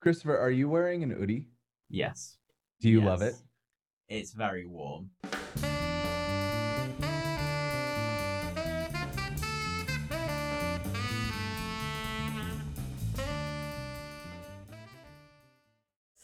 [0.00, 1.48] Christopher, are you wearing an hoodie?
[1.90, 2.38] Yes.
[2.80, 3.34] Do you love it?
[4.08, 5.10] It's very warm.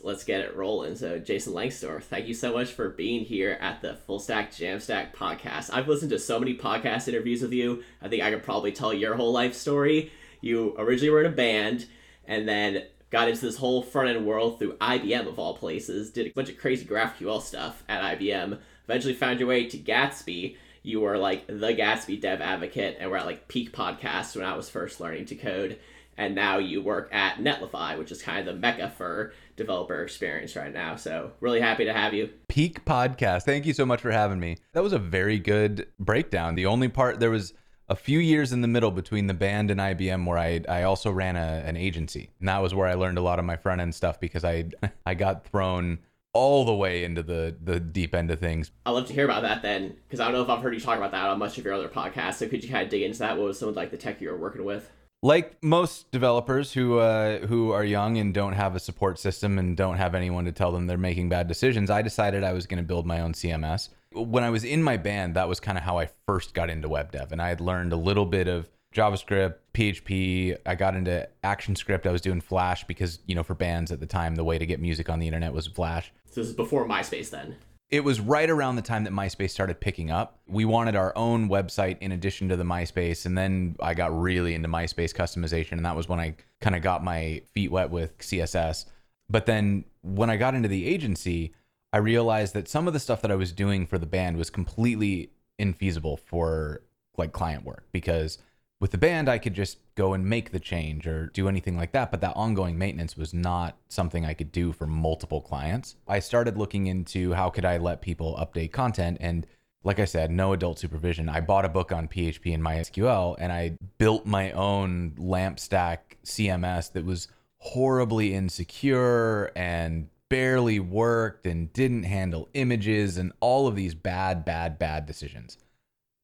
[0.07, 0.95] let's get it rolling.
[0.95, 5.13] So, Jason Lengstorf, thank you so much for being here at the Full Stack Jamstack
[5.13, 5.69] podcast.
[5.73, 7.83] I've listened to so many podcast interviews with you.
[8.01, 10.13] I think I could probably tell your whole life story.
[10.41, 11.87] You originally were in a band
[12.25, 16.27] and then got into this whole front end world through IBM of all places, did
[16.27, 20.56] a bunch of crazy GraphQL stuff at IBM, eventually found your way to Gatsby.
[20.83, 24.56] You were like the Gatsby dev advocate and were at like peak podcast when I
[24.56, 25.78] was first learning to code
[26.19, 30.56] and now you work at Netlify, which is kind of the mecca for developer experience
[30.56, 30.97] right now.
[30.97, 32.30] So really happy to have you.
[32.48, 33.42] Peak podcast.
[33.42, 34.56] Thank you so much for having me.
[34.73, 36.55] That was a very good breakdown.
[36.55, 37.52] The only part there was
[37.89, 41.11] a few years in the middle between the band and IBM where I I also
[41.11, 42.31] ran a, an agency.
[42.41, 44.71] And that was where I learned a lot of my front end stuff because I
[45.07, 45.99] I got thrown
[46.33, 48.70] all the way into the the deep end of things.
[48.84, 50.81] I'd love to hear about that then, because I don't know if I've heard you
[50.81, 52.34] talk about that on much of your other podcasts.
[52.34, 53.37] So could you kind of dig into that?
[53.37, 54.91] What was some of like the tech you were working with?
[55.23, 59.77] like most developers who uh, who are young and don't have a support system and
[59.77, 62.83] don't have anyone to tell them they're making bad decisions, I decided I was going
[62.83, 63.89] to build my own CMS.
[64.17, 66.89] When I was in my band, that was kind of how I first got into
[66.89, 70.56] web dev, and I had learned a little bit of JavaScript, PHP.
[70.64, 72.06] I got into ActionScript.
[72.06, 74.67] I was doing Flash because you know for bands at the time, the way to
[74.67, 76.12] get music on the internet was Flash.
[76.31, 77.56] So this is before MySpace then.
[77.89, 80.41] It was right around the time that MySpace started picking up.
[80.48, 83.27] We wanted our own website in addition to the MySpace.
[83.27, 85.72] And then I got really into MySpace customization.
[85.72, 88.87] And that was when I kind of got my feet wet with CSS.
[89.31, 91.55] But then when I got into the agency,
[91.97, 94.50] I realized that some of the stuff that I was doing for the band was
[94.50, 96.83] completely infeasible for
[97.16, 98.36] like client work because
[98.80, 101.92] with the band i could just go and make the change or do anything like
[101.92, 105.97] that but that ongoing maintenance was not something i could do for multiple clients.
[106.06, 109.47] I started looking into how could i let people update content and
[109.83, 111.31] like i said no adult supervision.
[111.31, 116.19] I bought a book on php and mysql and i built my own lamp stack
[116.26, 123.76] cms that was horribly insecure and barely worked and didn't handle images and all of
[123.76, 125.59] these bad bad bad decisions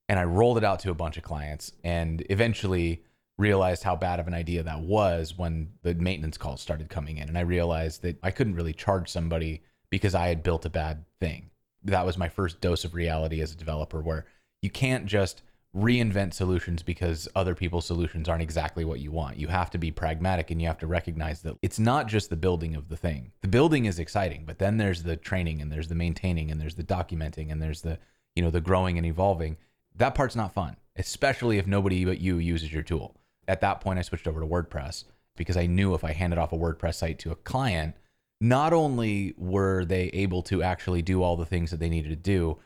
[0.09, 3.03] and I rolled it out to a bunch of clients and eventually
[3.39, 7.29] realized how bad of an idea that was when the maintenance calls started coming in
[7.29, 11.05] and I realized that I couldn't really charge somebody because I had built a bad
[11.21, 11.51] thing.
[11.85, 14.27] That was my first dose of reality as a developer where
[14.63, 15.43] you can't just
[15.75, 19.39] reinvent solutions because other people's solutions aren't exactly what you want.
[19.39, 22.37] You have to be pragmatic and you have to recognize that it's not just the
[22.37, 23.33] building of the thing.
[23.41, 26.75] The building is exciting, but then there's the training and there's the maintaining and there's
[26.75, 27.99] the documenting and there's the,
[28.37, 29.57] you know, the growing and evolving
[29.97, 33.17] that part's not fun, especially if nobody but you uses your tool.
[33.49, 35.05] At that point, I switched over to WordPress
[35.37, 37.95] because I knew if I handed off a WordPress site to a client,
[38.41, 42.17] not only were they able to actually do all the things that they needed to
[42.17, 42.59] do,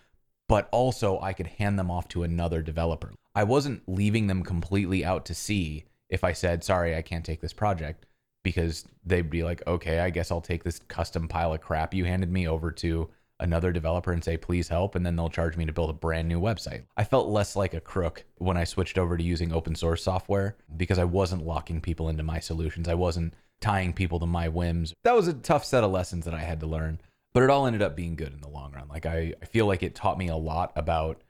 [0.48, 3.12] but also I could hand them off to another developer.
[3.34, 7.40] I wasn't leaving them completely out to sea if I said, sorry, I can't take
[7.40, 8.06] this project,
[8.44, 12.04] because they'd be like, okay, I guess I'll take this custom pile of crap you
[12.04, 14.94] handed me over to another developer and say, please help.
[14.94, 16.84] And then they'll charge me to build a brand new website.
[16.96, 20.56] I felt less like a crook when I switched over to using open source software
[20.76, 22.88] because I wasn't locking people into my solutions.
[22.88, 24.94] I wasn't tying people to my whims.
[25.02, 27.00] That was a tough set of lessons that I had to learn,
[27.36, 28.88] but it all ended up being good in the long run.
[28.88, 31.20] Like, I, I feel like it taught me a lot about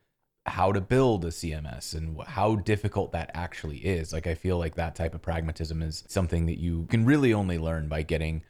[0.47, 4.13] how to build a CMS and how difficult that actually is.
[4.13, 7.59] Like, I feel like that type of pragmatism is something that you can really only
[7.59, 8.45] learn by getting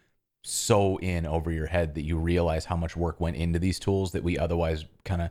[0.45, 4.13] so in over your head that you realize how much work went into these tools
[4.13, 5.31] that we otherwise kind of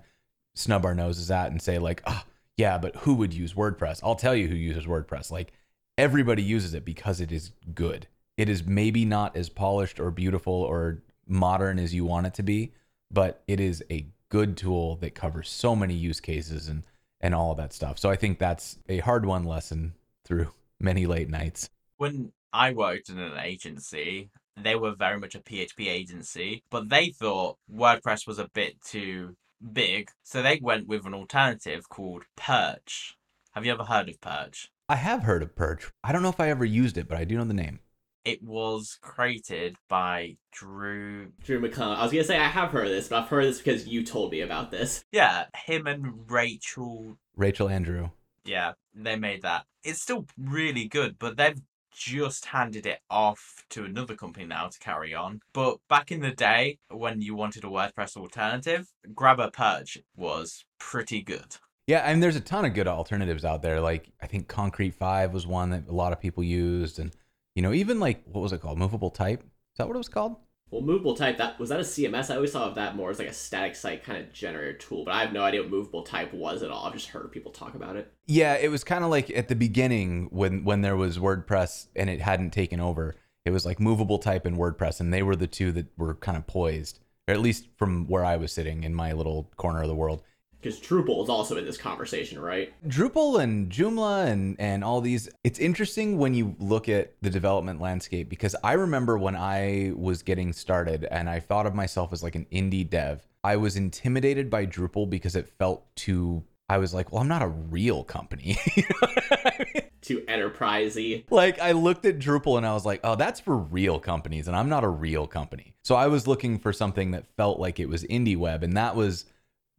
[0.56, 4.00] snub our noses at and say like, "Ah, oh, yeah, but who would use WordPress?"
[4.04, 5.30] I'll tell you who uses WordPress.
[5.30, 5.54] Like
[5.96, 8.08] everybody uses it because it is good.
[8.36, 12.44] It is maybe not as polished or beautiful or modern as you want it to
[12.44, 12.74] be,
[13.12, 16.84] but it is a good tool that covers so many use cases and
[17.22, 17.98] and all of that stuff.
[17.98, 19.94] So I think that's a hard one lesson
[20.26, 20.50] through
[20.80, 21.70] many late nights.
[21.98, 24.30] When I worked in an agency,
[24.62, 29.36] they were very much a PHP agency, but they thought WordPress was a bit too
[29.74, 33.18] big, so they went with an alternative called Perch.
[33.54, 34.70] Have you ever heard of Perch?
[34.88, 35.92] I have heard of Perch.
[36.04, 37.80] I don't know if I ever used it, but I do know the name.
[38.26, 41.32] It was created by Drew.
[41.44, 42.00] Drew McClellan.
[42.00, 44.04] I was gonna say I have heard of this, but I've heard this because you
[44.04, 45.06] told me about this.
[45.12, 47.18] Yeah, him and Rachel.
[47.36, 48.10] Rachel Andrew.
[48.44, 49.66] Yeah, they made that.
[49.84, 51.62] It's still really good, but they've
[51.96, 55.40] just handed it off to another company now to carry on.
[55.54, 61.22] But back in the day, when you wanted a WordPress alternative, Grabber Perch was pretty
[61.22, 61.58] good.
[61.88, 63.80] Yeah, I mean, there's a ton of good alternatives out there.
[63.80, 67.16] Like I think Concrete Five was one that a lot of people used, and
[67.56, 69.42] you know, even like what was it called, Movable Type.
[69.42, 70.36] Is that what it was called?
[70.72, 72.32] Well, movable type that was that a CMS?
[72.32, 75.06] I always thought of that more as like a static site kind of generator tool,
[75.06, 76.86] but I have no idea what movable type was at all.
[76.86, 78.12] I've just heard people talk about it.
[78.26, 82.10] Yeah, it was kind of like at the beginning when when there was WordPress and
[82.10, 83.16] it hadn't taken over.
[83.46, 86.36] It was like movable type and WordPress, and they were the two that were kind
[86.36, 89.88] of poised, or at least from where I was sitting in my little corner of
[89.88, 90.24] the world.
[90.66, 92.74] Because Drupal is also in this conversation, right?
[92.88, 95.30] Drupal and Joomla and and all these.
[95.44, 100.24] It's interesting when you look at the development landscape because I remember when I was
[100.24, 103.28] getting started and I thought of myself as like an indie dev.
[103.44, 106.44] I was intimidated by Drupal because it felt too.
[106.68, 108.58] I was like, well, I'm not a real company.
[108.76, 109.84] You know I mean?
[110.02, 111.26] Too enterprisey.
[111.30, 114.58] like I looked at Drupal and I was like, oh, that's for real companies, and
[114.58, 115.76] I'm not a real company.
[115.84, 118.96] So I was looking for something that felt like it was indie web, and that
[118.96, 119.26] was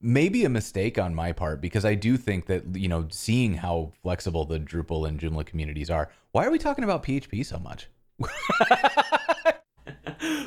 [0.00, 3.92] maybe a mistake on my part because I do think that you know, seeing how
[4.02, 6.10] flexible the Drupal and Joomla communities are.
[6.32, 7.88] Why are we talking about PHP so much?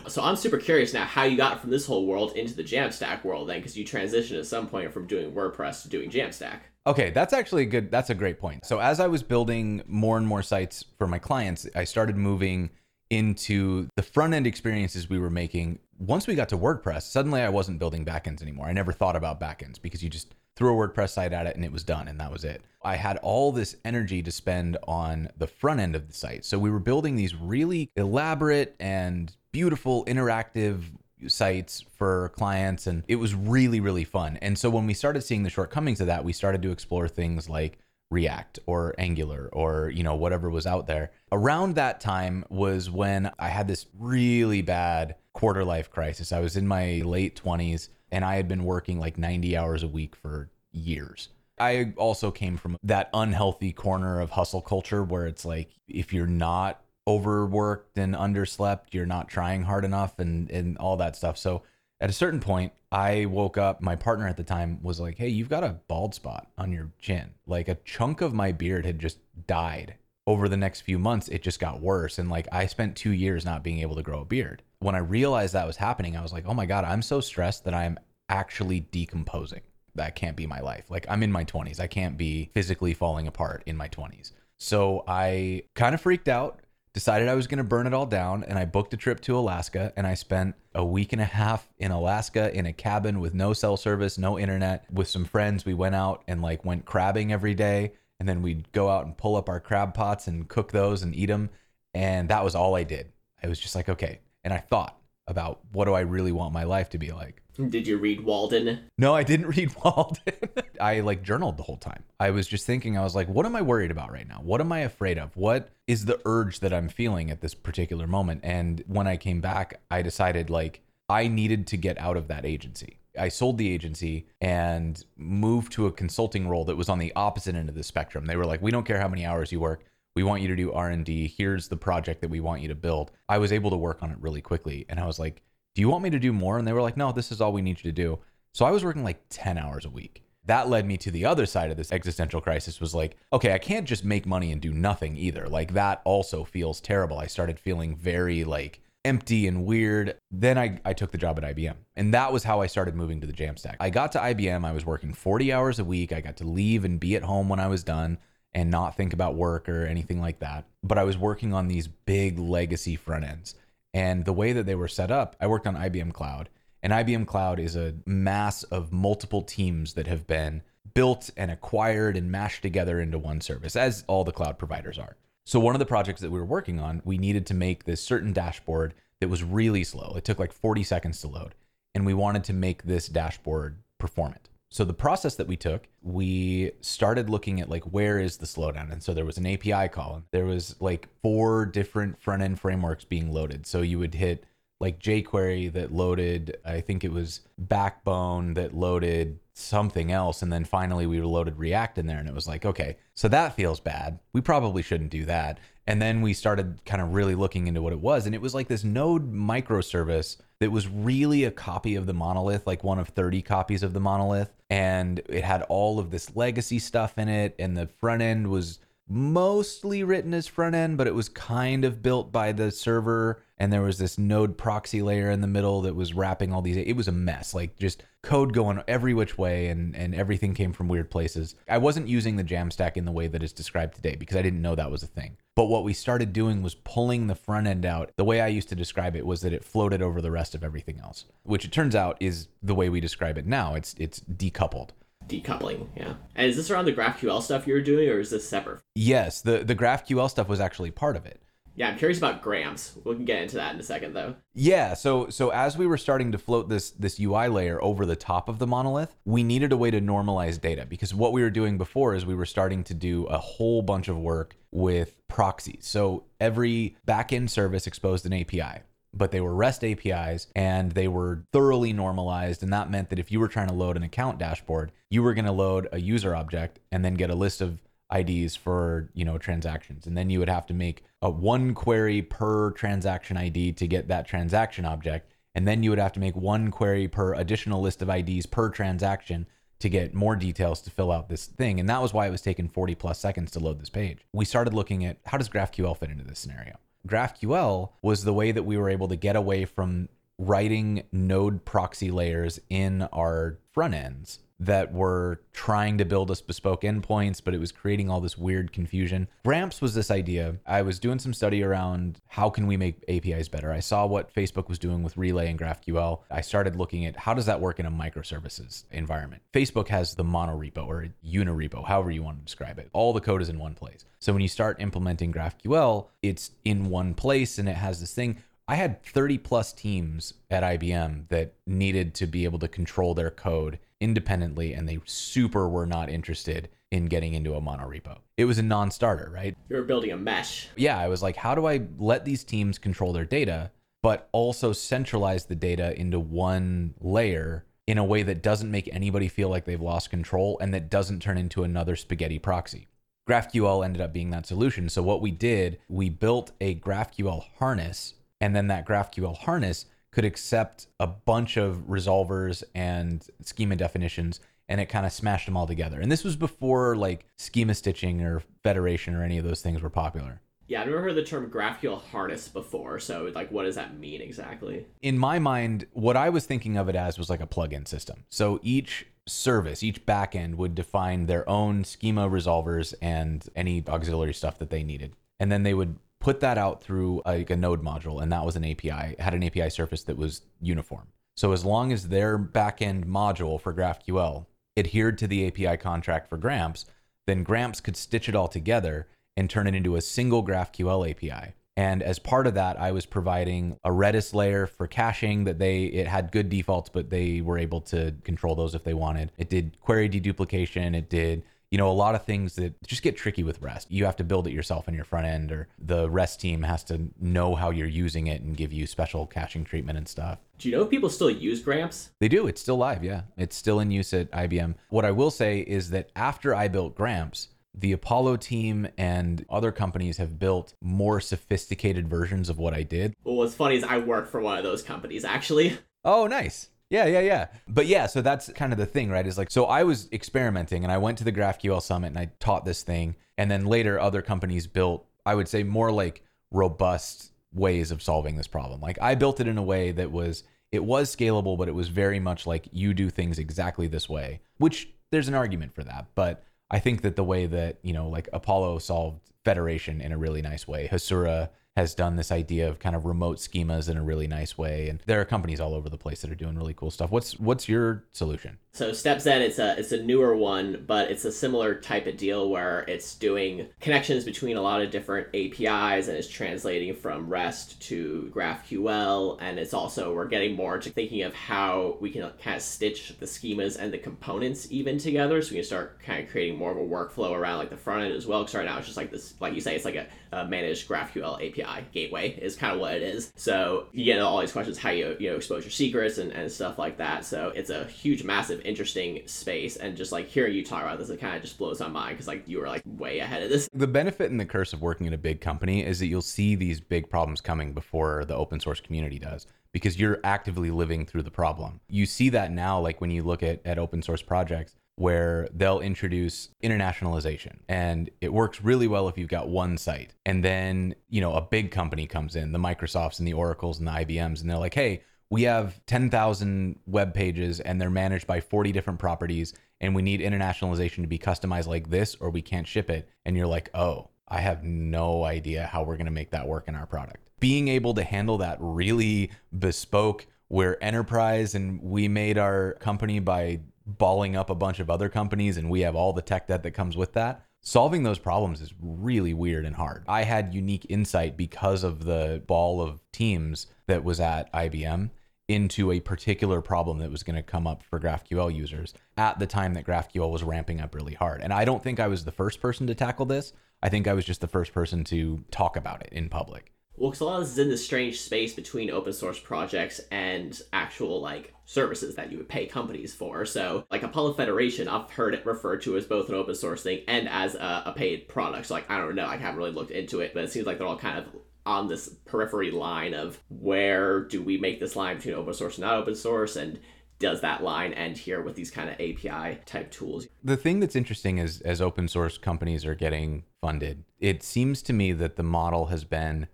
[0.08, 3.24] so I'm super curious now how you got from this whole world into the Jamstack
[3.24, 6.60] world then, because you transitioned at some point from doing WordPress to doing Jamstack.
[6.88, 7.92] Okay, that's actually a good.
[7.92, 8.66] That's a great point.
[8.66, 12.72] So as I was building more and more sites for my clients, I started moving
[13.10, 15.80] into the front end experiences we were making.
[16.00, 18.68] Once we got to WordPress, suddenly I wasn't building backends anymore.
[18.68, 21.66] I never thought about backends because you just threw a WordPress site at it and
[21.66, 22.62] it was done and that was it.
[22.82, 26.46] I had all this energy to spend on the front end of the site.
[26.46, 30.84] So we were building these really elaborate and beautiful interactive
[31.28, 34.38] sites for clients and it was really really fun.
[34.42, 37.50] And so when we started seeing the shortcomings of that, we started to explore things
[37.50, 37.78] like
[38.10, 41.12] React or Angular or you know whatever was out there.
[41.30, 46.34] Around that time was when I had this really bad quarter life crisis.
[46.34, 49.88] I was in my late 20s and I had been working like 90 hours a
[49.88, 51.30] week for years.
[51.58, 56.28] I also came from that unhealthy corner of hustle culture where it's like if you're
[56.28, 61.38] not overworked and underslept, you're not trying hard enough and and all that stuff.
[61.38, 61.64] So
[62.02, 63.82] at a certain point, I woke up.
[63.82, 66.92] My partner at the time was like, Hey, you've got a bald spot on your
[67.00, 67.32] chin.
[67.48, 69.96] Like a chunk of my beard had just died.
[70.30, 72.20] Over the next few months, it just got worse.
[72.20, 74.62] And like I spent two years not being able to grow a beard.
[74.78, 77.66] When I realized that was happening, I was like, Oh my God, I'm so stressed
[77.66, 77.98] that I'm
[78.30, 79.62] actually decomposing.
[79.96, 80.86] That can't be my life.
[80.92, 81.80] Like I'm in my 20s.
[81.80, 84.34] I can't be physically falling apart in my 20s.
[84.60, 86.60] So I kind of freaked out
[86.94, 89.38] decided I was going to burn it all down and I booked a trip to
[89.38, 93.34] Alaska and I spent a week and a half in Alaska in a cabin with
[93.34, 95.66] no cell service, no internet with some friends.
[95.66, 99.18] We went out and like went crabbing every day and then we'd go out and
[99.18, 101.50] pull up our crab pots and cook those and eat them
[101.94, 103.12] and that was all I did.
[103.44, 104.20] I was just like, okay.
[104.44, 107.42] And I thought about what do I really want my life to be like?
[107.56, 108.80] Did you read Walden?
[108.98, 110.34] No, I didn't read Walden.
[110.80, 112.04] I like journaled the whole time.
[112.20, 114.40] I was just thinking, I was like, what am I worried about right now?
[114.42, 115.36] What am I afraid of?
[115.36, 118.42] What is the urge that I'm feeling at this particular moment?
[118.44, 122.46] And when I came back, I decided like I needed to get out of that
[122.46, 122.99] agency.
[123.18, 127.56] I sold the agency and moved to a consulting role that was on the opposite
[127.56, 128.26] end of the spectrum.
[128.26, 129.86] They were like, we don't care how many hours you work.
[130.16, 131.34] We want you to do R&D.
[131.38, 133.12] Here's the project that we want you to build.
[133.28, 135.42] I was able to work on it really quickly and I was like,
[135.76, 136.58] do you want me to do more?
[136.58, 138.20] And they were like, no, this is all we need you to do.
[138.54, 140.24] So I was working like 10 hours a week.
[140.46, 143.60] That led me to the other side of this existential crisis was like, okay, I
[143.60, 145.48] can't just make money and do nothing either.
[145.48, 147.20] Like that also feels terrible.
[147.20, 150.18] I started feeling very like empty and weird.
[150.32, 151.76] Then I, I took the job at IBM.
[151.96, 153.76] And that was how I started moving to the Jamstack.
[153.80, 156.12] I got to IBM, I was working 40 hours a week.
[156.12, 158.18] I got to leave and be at home when I was done
[158.54, 160.66] and not think about work or anything like that.
[160.84, 163.56] But I was working on these big legacy front ends.
[163.94, 166.50] And the way that they were set up, I worked on IBM Cloud.
[166.82, 170.62] And IBM Cloud is a mass of multiple teams that have been
[170.94, 175.18] built and acquired and mashed together into one service, as all the cloud providers are.
[175.50, 178.04] So, one of the projects that we were working on, we needed to make this
[178.04, 180.14] certain dashboard that was really slow.
[180.16, 181.56] It took like 40 seconds to load.
[181.96, 184.48] And we wanted to make this dashboard performant.
[184.70, 188.92] So the process that we took, we started looking at like where is the slowdown,
[188.92, 190.18] and so there was an API call.
[190.18, 193.66] And there was like four different front end frameworks being loaded.
[193.66, 194.44] So you would hit
[194.80, 200.66] like jQuery that loaded, I think it was Backbone that loaded something else, and then
[200.66, 204.20] finally we loaded React in there, and it was like okay, so that feels bad.
[204.34, 205.60] We probably shouldn't do that.
[205.88, 208.54] And then we started kind of really looking into what it was, and it was
[208.54, 213.10] like this Node microservice that was really a copy of the monolith, like one of
[213.10, 214.52] 30 copies of the monolith.
[214.70, 217.56] And it had all of this legacy stuff in it.
[217.58, 222.04] And the front end was mostly written as front end, but it was kind of
[222.04, 223.42] built by the server.
[223.60, 226.78] And there was this node proxy layer in the middle that was wrapping all these
[226.78, 230.74] it was a mess like just code going every which way and and everything came
[230.74, 231.56] from weird places.
[231.68, 234.62] I wasn't using the jamstack in the way that is described today because i didn't
[234.62, 235.38] know that was a thing.
[235.56, 238.12] But what we started doing was pulling the front end out.
[238.18, 240.64] The way i used to describe it was that it floated over the rest of
[240.64, 243.76] everything else which it turns out is the way we describe it now.
[243.76, 244.90] It's it's decoupled.
[245.28, 246.16] Decoupling yeah.
[246.36, 248.82] And is this around the graphql stuff you were doing or is this separate?
[248.96, 251.42] Yes the the graphql stuff was actually part of it
[251.80, 252.98] yeah, I'm curious about Gramps.
[253.06, 254.36] We can get into that in a second, though.
[254.54, 258.18] Yeah, so so as we were starting to float this this UI layer over the
[258.18, 261.50] top of the monolith, we needed a way to normalize data because what we were
[261.50, 265.88] doing before is we were starting to do a whole bunch of work with proxies.
[265.88, 268.82] So every backend service exposed an API
[269.12, 272.62] but they were REST APIs and they were thoroughly normalized.
[272.62, 275.34] And that meant that if you were trying to load an account dashboard, you were
[275.34, 277.80] going to load a user object and then get a list of
[278.14, 280.08] IDs for, you know, transactions.
[280.08, 284.08] And then you would have to make a one query per transaction ID to get
[284.08, 285.32] that transaction object.
[285.56, 288.70] And then you would have to make one query per additional list of IDs per
[288.70, 289.48] transaction
[289.80, 291.80] to get more details to fill out this thing.
[291.80, 294.20] And that was why it was taking 40 plus seconds to load this page.
[294.34, 296.78] We started looking at how does GraphQL fit into this scenario?
[297.08, 302.12] GraphQL was the way that we were able to get away from writing node proxy
[302.12, 307.60] layers in our front ends that were trying to build us bespoke endpoints, but it
[307.60, 309.28] was creating all this weird confusion.
[309.46, 310.58] Gramps was this idea.
[310.66, 313.72] I was doing some study around how can we make APIs better.
[313.72, 316.20] I saw what Facebook was doing with Relay and GraphQL.
[316.30, 319.42] I started looking at how does that work in a microservices environment.
[319.54, 322.90] Facebook has the monorepo or unirepo, however you want to describe it.
[322.92, 324.04] All the code is in one place.
[324.20, 328.44] So when you start implementing GraphQL, it's in one place and it has this thing.
[328.68, 333.32] I had 30 plus teams at IBM that needed to be able to control their
[333.32, 338.18] code independently and they super were not interested in getting into a monorepo.
[338.38, 339.56] It was a non-starter, right?
[339.70, 340.70] You were building a mesh.
[340.76, 344.74] Yeah, I was like, how do I let these teams control their data, but also
[344.74, 349.66] centralize the data into one layer in a way that doesn't make anybody feel like
[349.66, 352.88] they've lost control and that doesn't turn into another spaghetti proxy.
[353.28, 354.90] GraphQL ended up being that solution.
[354.90, 360.26] So what we did, we built a GraphQL harness and then that GraphQL harness could
[360.26, 365.68] accept a bunch of resolvers and schema definitions and it kind of smashed them all
[365.68, 366.00] together.
[366.00, 369.90] And this was before like schema stitching or federation or any of those things were
[369.90, 370.42] popular.
[370.68, 373.00] Yeah, I've never heard the term GraphQL harness before.
[373.00, 374.86] So, like, what does that mean exactly?
[375.02, 378.26] In my mind, what I was thinking of it as was like a plugin system.
[378.30, 384.60] So each service, each backend would define their own schema resolvers and any auxiliary stuff
[384.60, 385.14] that they needed.
[385.40, 388.56] And then they would put that out through like a node module, and that was
[388.56, 389.16] an API.
[389.20, 391.08] Had an API surface that was uniform.
[391.36, 394.46] So as long as their backend module for GraphQL
[394.76, 396.86] adhered to the API contract for Gramps,
[397.28, 399.08] then Gramps could stitch it all together
[399.38, 401.54] and turn it into a single GraphQL API.
[401.78, 405.86] And as part of that, I was providing a Redis layer for caching that they
[405.86, 409.32] it had good defaults, but they were able to control those if they wanted.
[409.38, 410.94] It did query deduplication.
[410.94, 413.92] It did you know, a lot of things that just get tricky with REST.
[413.92, 416.84] You have to build it yourself in your front end, or the REST team has
[416.86, 420.40] to know how you're using it and give you special caching treatment and stuff.
[420.58, 422.10] Do you know if people still use Gramps?
[422.20, 422.48] They do.
[422.48, 423.04] It's still live.
[423.04, 423.22] Yeah.
[423.38, 424.76] It's still in use at IBM.
[424.90, 429.72] What I will say is that after I built Gramps, the Apollo team and other
[429.72, 433.14] companies have built more sophisticated versions of what I did.
[433.24, 435.78] Well, what's funny is I work for one of those companies, actually.
[436.04, 436.70] Oh, nice.
[436.90, 437.48] Yeah, yeah, yeah.
[437.68, 439.26] But yeah, so that's kind of the thing, right?
[439.26, 442.32] Is like, so I was experimenting and I went to the GraphQL Summit and I
[442.40, 443.16] taught this thing.
[443.38, 448.38] And then later, other companies built, I would say, more like robust ways of solving
[448.38, 448.82] this problem.
[448.82, 451.90] Like, I built it in a way that was, it was scalable, but it was
[451.90, 456.08] very much like you do things exactly this way, which there's an argument for that.
[456.16, 460.18] But I think that the way that, you know, like Apollo solved Federation in a
[460.18, 464.04] really nice way, Hasura has done this idea of kind of remote schemas in a
[464.04, 464.90] really nice way.
[464.90, 467.10] And there are companies all over the place that are doing really cool stuff.
[467.10, 471.32] What's what's your solution so StepZen, it's a it's a newer one, but it's a
[471.32, 476.16] similar type of deal where it's doing connections between a lot of different APIs and
[476.16, 481.34] it's translating from REST to GraphQL, and it's also we're getting more to thinking of
[481.34, 485.58] how we can kind of stitch the schemas and the components even together, so we
[485.58, 488.28] can start kind of creating more of a workflow around like the front end as
[488.28, 488.44] well.
[488.44, 490.88] Because right now it's just like this, like you say, it's like a, a managed
[490.88, 493.34] GraphQL API gateway is kind of what it is.
[493.36, 496.52] So you get all these questions how you you know expose your secrets and, and
[496.52, 497.26] stuff like that.
[497.26, 501.10] So it's a huge, massive interesting space and just like hearing you talk about this
[501.10, 503.50] it kind of just blows my mind because like you were like way ahead of
[503.50, 506.22] this the benefit and the curse of working in a big company is that you'll
[506.22, 511.06] see these big problems coming before the open source community does because you're actively living
[511.06, 514.22] through the problem you see that now like when you look at, at open source
[514.22, 520.14] projects where they'll introduce internationalization and it works really well if you've got one site.
[520.26, 523.88] And then, you know, a big company comes in, the Microsofts and the Oracles and
[523.88, 528.42] the IBMs, and they're like, hey, we have 10,000 web pages and they're managed by
[528.42, 532.68] 40 different properties and we need internationalization to be customized like this or we can't
[532.68, 533.08] ship it.
[533.26, 536.68] And you're like, oh, I have no idea how we're going to make that work
[536.68, 537.30] in our product.
[537.40, 543.62] Being able to handle that really bespoke, we're enterprise and we made our company by
[543.86, 546.72] balling up a bunch of other companies and we have all the tech debt that
[546.72, 547.46] comes with that.
[547.62, 550.06] Solving those problems is really weird and hard.
[550.08, 555.10] I had unique insight because of the ball of teams that was at IBM
[555.50, 559.48] into a particular problem that was going to come up for GraphQL users at the
[559.48, 561.42] time that GraphQL was ramping up really hard.
[561.42, 563.52] And I don't think I was the first person to tackle this.
[563.82, 566.72] I think I was just the first person to talk about it in public.
[566.96, 570.02] Well, because a lot of this is in this strange space between open source projects
[570.12, 573.46] and actual like services that you would pay companies for.
[573.46, 577.04] So, like Apollo Federation, I've heard it referred to as both an open source thing
[577.08, 578.66] and as a, a paid product.
[578.66, 580.78] So, like, I don't know, I haven't really looked into it, but it seems like
[580.78, 585.18] they're all kind of on this periphery line of where do we make this line
[585.18, 586.80] between open source and not open source and
[587.20, 590.28] does that line end here with these kind of API type tools?
[590.44, 594.94] The thing that's interesting is as open source companies are getting funded, it seems to
[594.94, 596.48] me that the model has been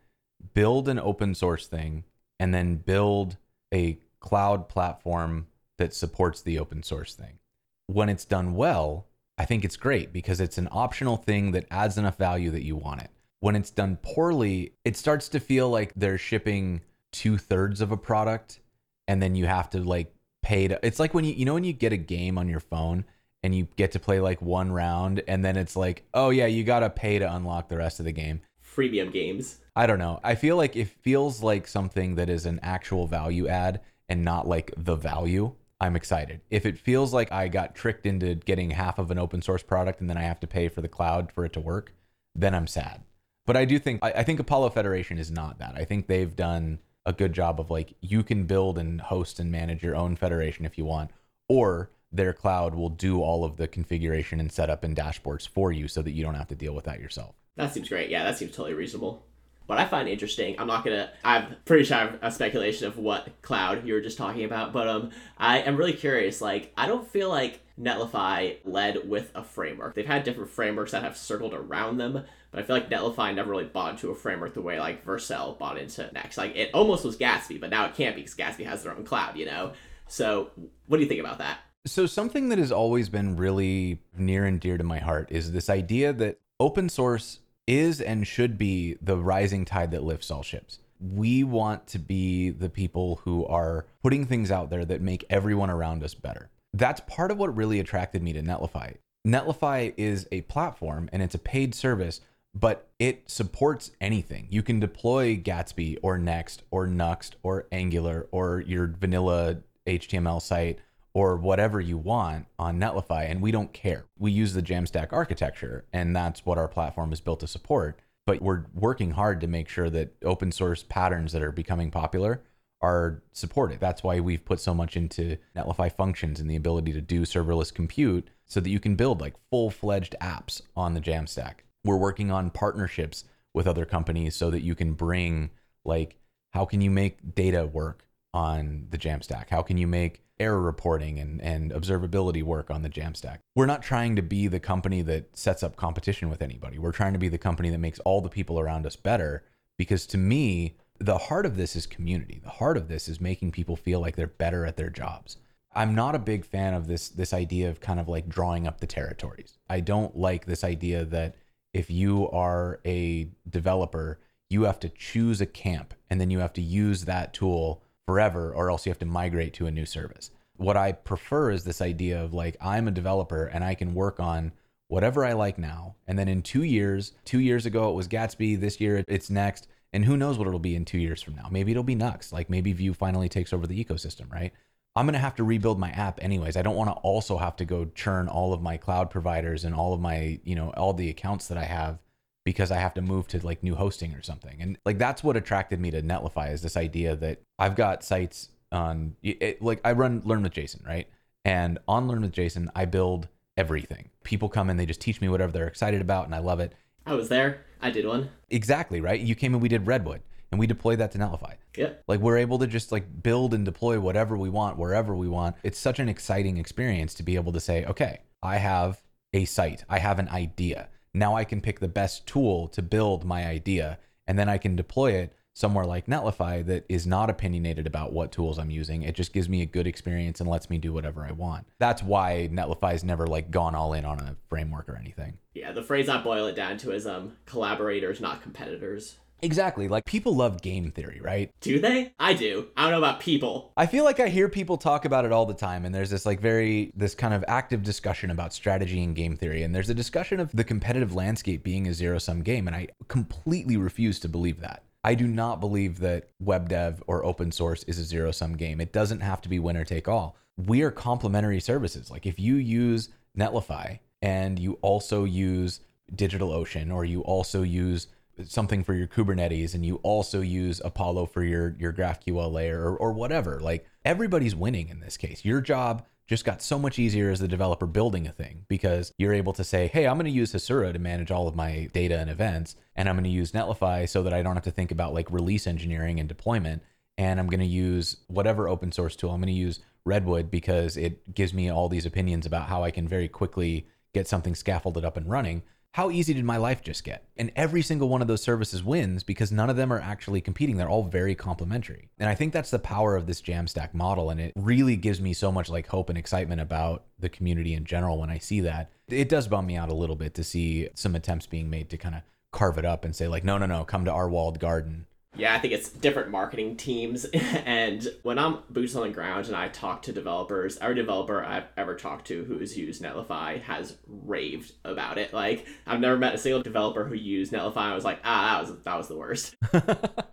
[0.53, 2.03] build an open source thing
[2.39, 3.37] and then build
[3.73, 5.47] a cloud platform
[5.77, 7.39] that supports the open source thing.
[7.87, 9.07] When it's done well,
[9.37, 12.75] I think it's great because it's an optional thing that adds enough value that you
[12.75, 13.11] want it
[13.45, 17.97] when it's done poorly, it starts to feel like they're shipping two thirds of a
[17.97, 18.59] product
[19.07, 20.11] and then you have to like
[20.41, 22.59] pay to it's like when you you know when you get a game on your
[22.59, 23.05] phone
[23.43, 26.63] and you get to play like one round and then it's like oh yeah you
[26.63, 28.41] gotta pay to unlock the rest of the game?
[28.65, 29.59] Freemium games.
[29.75, 30.19] I don't know.
[30.23, 34.47] I feel like it feels like something that is an actual value add and not
[34.47, 35.53] like the value.
[35.79, 36.41] I'm excited.
[36.49, 40.01] If it feels like i got tricked into getting half of an open source product
[40.01, 41.93] and then i have to pay for the cloud for it to work
[42.33, 43.03] then i'm sad
[43.45, 45.75] but I do think I, I think Apollo Federation is not that.
[45.75, 49.51] I think they've done a good job of like you can build and host and
[49.51, 51.11] manage your own federation if you want,
[51.47, 55.87] or their cloud will do all of the configuration and setup and dashboards for you
[55.87, 57.35] so that you don't have to deal with that yourself.
[57.57, 58.09] That seems great.
[58.09, 59.25] Yeah, that seems totally reasonable.
[59.67, 61.09] What I find interesting, I'm not gonna.
[61.23, 64.73] I'm pretty sure I have a speculation of what cloud you were just talking about,
[64.73, 66.39] but um, I am really curious.
[66.39, 69.95] Like, I don't feel like Netlify led with a framework.
[69.95, 73.51] They've had different frameworks that have circled around them, but I feel like Netlify never
[73.51, 76.37] really bought into a framework the way like Vercel bought into Next.
[76.37, 79.03] Like it almost was Gatsby, but now it can't be because Gatsby has their own
[79.03, 79.73] cloud, you know?
[80.07, 80.51] So
[80.87, 81.59] what do you think about that?
[81.85, 85.69] So something that has always been really near and dear to my heart is this
[85.69, 90.79] idea that open source is and should be the rising tide that lifts all ships.
[90.99, 95.69] We want to be the people who are putting things out there that make everyone
[95.69, 98.95] around us better that's part of what really attracted me to Netlify.
[99.25, 102.21] Netlify is a platform and it's a paid service,
[102.55, 104.47] but it supports anything.
[104.49, 110.79] You can deploy Gatsby or Next or Nuxt or Angular or your vanilla HTML site
[111.13, 114.05] or whatever you want on Netlify, and we don't care.
[114.17, 117.99] We use the Jamstack architecture, and that's what our platform is built to support.
[118.25, 122.41] But we're working hard to make sure that open source patterns that are becoming popular
[122.81, 123.79] are supported.
[123.79, 127.73] That's why we've put so much into Netlify functions and the ability to do serverless
[127.73, 131.59] compute so that you can build like full fledged apps on the Jamstack.
[131.85, 135.51] We're working on partnerships with other companies so that you can bring
[135.85, 136.17] like
[136.51, 139.49] how can you make data work on the Jamstack?
[139.49, 143.39] How can you make error reporting and, and observability work on the Jamstack?
[143.55, 146.77] We're not trying to be the company that sets up competition with anybody.
[146.77, 149.43] We're trying to be the company that makes all the people around us better
[149.77, 152.39] because to me, the heart of this is community.
[152.43, 155.37] The heart of this is making people feel like they're better at their jobs.
[155.73, 158.79] I'm not a big fan of this this idea of kind of like drawing up
[158.79, 159.57] the territories.
[159.69, 161.35] I don't like this idea that
[161.75, 164.17] if you are a developer,
[164.49, 168.53] you have to choose a camp and then you have to use that tool forever
[168.53, 170.31] or else you have to migrate to a new service.
[170.55, 174.21] What I prefer is this idea of like I'm a developer and I can work
[174.21, 174.53] on
[174.87, 175.95] whatever I like now.
[176.07, 179.67] And then in 2 years, 2 years ago it was Gatsby, this year it's next
[179.91, 181.47] and who knows what it'll be in two years from now?
[181.51, 182.31] Maybe it'll be Nuxt.
[182.31, 184.53] Like maybe Vue finally takes over the ecosystem, right?
[184.95, 186.55] I'm going to have to rebuild my app anyways.
[186.55, 189.75] I don't want to also have to go churn all of my cloud providers and
[189.75, 191.99] all of my, you know, all the accounts that I have
[192.45, 194.61] because I have to move to like new hosting or something.
[194.61, 198.49] And like that's what attracted me to Netlify is this idea that I've got sites
[198.71, 201.09] on it, like I run Learn with Jason, right?
[201.43, 203.27] And on Learn with Jason, I build
[203.57, 204.11] everything.
[204.23, 206.73] People come in, they just teach me whatever they're excited about and I love it.
[207.05, 207.65] I was there.
[207.81, 208.29] I did one.
[208.49, 209.19] Exactly, right?
[209.19, 210.21] You came and we did Redwood
[210.55, 211.55] and we deploy that to Netlify.
[211.75, 211.89] Yeah.
[212.07, 215.57] Like we're able to just like build and deploy whatever we want wherever we want.
[215.63, 219.01] It's such an exciting experience to be able to say, okay, I have
[219.33, 220.87] a site, I have an idea.
[221.13, 224.77] Now I can pick the best tool to build my idea, and then I can
[224.77, 229.03] deploy it somewhere like Netlify that is not opinionated about what tools I'm using.
[229.03, 231.67] It just gives me a good experience and lets me do whatever I want.
[231.79, 235.37] That's why Netlify's never like gone all in on a framework or anything.
[235.53, 239.17] Yeah, the phrase I boil it down to is um collaborators, not competitors.
[239.41, 239.87] Exactly.
[239.87, 241.51] Like people love game theory, right?
[241.61, 242.13] Do they?
[242.19, 242.67] I do.
[242.75, 243.73] I don't know about people.
[243.77, 246.25] I feel like I hear people talk about it all the time and there's this
[246.25, 249.93] like very this kind of active discussion about strategy and game theory and there's a
[249.93, 254.29] discussion of the competitive landscape being a zero sum game and I completely refuse to
[254.29, 254.83] believe that.
[255.03, 258.81] I do not believe that web dev or open source is a zero sum game.
[258.81, 260.35] It doesn't have to be winner take all.
[260.57, 262.09] We are complementary services.
[262.09, 265.81] Like if you use Netlify and you also use
[266.15, 268.07] DigitalOcean or you also use
[268.43, 272.95] something for your Kubernetes and you also use Apollo for your your GraphQL layer or,
[272.97, 273.59] or whatever.
[273.59, 275.45] Like everybody's winning in this case.
[275.45, 279.33] Your job just got so much easier as the developer building a thing because you're
[279.33, 282.17] able to say, hey, I'm going to use Hasura to manage all of my data
[282.17, 284.91] and events, and I'm going to use Netlify so that I don't have to think
[284.91, 286.81] about like release engineering and deployment.
[287.17, 289.31] And I'm going to use whatever open source tool.
[289.31, 292.91] I'm going to use Redwood because it gives me all these opinions about how I
[292.91, 295.61] can very quickly get something scaffolded up and running
[295.95, 297.23] how easy did my life just get?
[297.37, 300.75] And every single one of those services wins because none of them are actually competing.
[300.75, 302.09] They're all very complementary.
[302.19, 304.29] And I think that's the power of this Jamstack model.
[304.29, 307.85] And it really gives me so much like hope and excitement about the community in
[307.85, 308.91] general when I see that.
[309.07, 311.97] It does bum me out a little bit to see some attempts being made to
[311.97, 314.59] kind of carve it up and say, like, no, no, no, come to our walled
[314.59, 315.05] garden
[315.37, 317.25] yeah, I think it's different marketing teams.
[317.65, 321.65] and when I'm boots on the ground and I talk to developers, every developer I've
[321.77, 325.33] ever talked to who's used Netlify has raved about it.
[325.33, 328.69] Like I've never met a single developer who used Netlify and was like, ah, that
[328.69, 329.55] was that was the worst.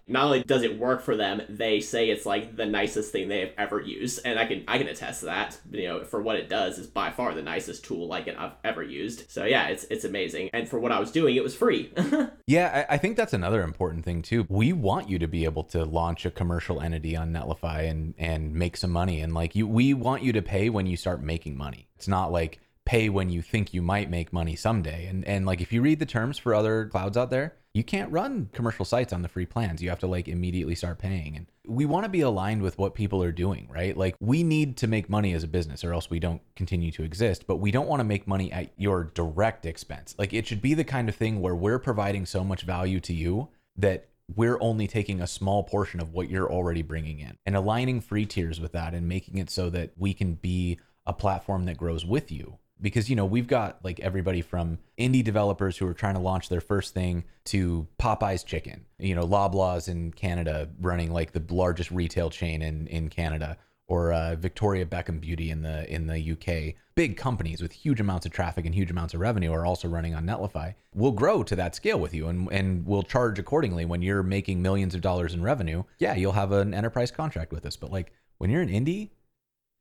[0.08, 3.40] Not only does it work for them, they say it's like the nicest thing they
[3.40, 5.58] have ever used, and I can I can attest to that.
[5.70, 8.52] You know, for what it does, is by far the nicest tool like it I've
[8.62, 9.30] ever used.
[9.30, 10.50] So yeah, it's it's amazing.
[10.52, 11.92] And for what I was doing, it was free.
[12.46, 14.44] yeah, I, I think that's another important thing too.
[14.48, 18.12] We want want you to be able to launch a commercial entity on Netlify and
[18.18, 19.20] and make some money.
[19.22, 21.88] And like you, we want you to pay when you start making money.
[21.96, 25.06] It's not like pay when you think you might make money someday.
[25.06, 28.12] And and like if you read the terms for other clouds out there, you can't
[28.12, 29.82] run commercial sites on the free plans.
[29.82, 31.36] You have to like immediately start paying.
[31.36, 33.96] And we want to be aligned with what people are doing, right?
[33.96, 37.02] Like we need to make money as a business or else we don't continue to
[37.02, 40.14] exist, but we don't want to make money at your direct expense.
[40.18, 43.14] Like it should be the kind of thing where we're providing so much value to
[43.14, 47.56] you that we're only taking a small portion of what you're already bringing in and
[47.56, 51.64] aligning free tiers with that and making it so that we can be a platform
[51.66, 52.58] that grows with you.
[52.80, 56.48] Because you know we've got like everybody from indie developers who are trying to launch
[56.48, 61.92] their first thing to Popeye's Chicken, you know, Loblaws in Canada running like the largest
[61.92, 63.56] retail chain in in Canada,
[63.92, 68.24] or uh, Victoria Beckham Beauty in the in the UK, big companies with huge amounts
[68.24, 70.74] of traffic and huge amounts of revenue are also running on Netlify.
[70.94, 73.84] We'll grow to that scale with you, and and we'll charge accordingly.
[73.84, 77.66] When you're making millions of dollars in revenue, yeah, you'll have an enterprise contract with
[77.66, 77.76] us.
[77.76, 79.10] But like when you're an indie,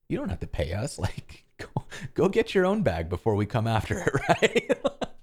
[0.10, 1.00] you don't have to pay us.
[1.08, 4.78] Like go go get your own bag before we come after it, right?